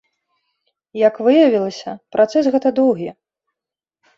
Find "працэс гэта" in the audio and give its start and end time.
2.17-2.69